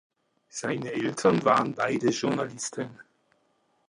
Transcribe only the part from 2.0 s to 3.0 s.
Journalisten.